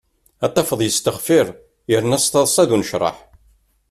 Ad 0.45 0.51
tafeḍ 0.55 0.79
yesteɣfir 0.83 1.47
yerna 1.91 2.17
s 2.23 2.25
taḍsa 2.27 2.63
d 2.67 2.71
unecraḥ. 2.75 3.17